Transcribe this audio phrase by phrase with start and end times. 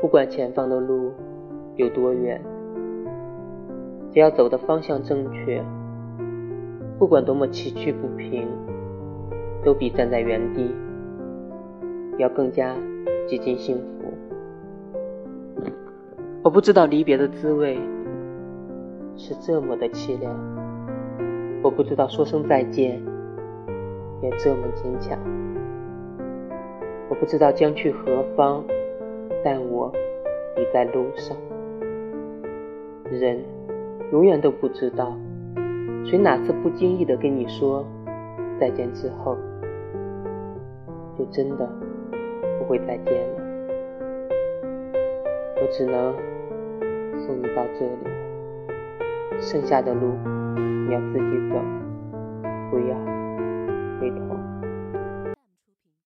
[0.00, 1.10] 不管前方的路
[1.76, 2.40] 有多远，
[4.12, 5.64] 只要走的方向正确，
[6.98, 8.46] 不管多么崎岖不平，
[9.64, 10.70] 都比站在原地
[12.18, 12.74] 要更加
[13.26, 14.12] 接近幸福。
[16.42, 17.78] 我不知道离别的滋味
[19.16, 20.32] 是这么的凄凉，
[21.62, 23.02] 我不知道说声再见
[24.22, 25.18] 也这么坚强。
[27.08, 28.62] 我不知道将去何方，
[29.44, 29.92] 但我
[30.56, 31.36] 已在路上。
[33.10, 33.38] 人
[34.12, 35.16] 永远都不知道，
[36.04, 37.84] 谁哪次不经意的跟你说
[38.58, 39.36] 再见之后，
[41.16, 41.68] 就真的
[42.58, 43.42] 不会再见了。
[45.62, 46.12] 我只能
[47.26, 50.00] 送你到这里，剩下的路
[50.86, 51.60] 你要自己走，
[52.70, 52.96] 不要
[54.00, 54.55] 回头。